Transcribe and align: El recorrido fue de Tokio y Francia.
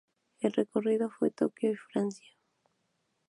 El 0.39 0.53
recorrido 0.53 1.11
fue 1.11 1.27
de 1.27 1.35
Tokio 1.35 1.71
y 1.71 1.75
Francia. 1.75 2.33